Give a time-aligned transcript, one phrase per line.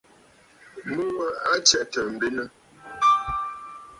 [0.93, 2.45] Mu wa a tsɛ̂tə̀ m̀benə.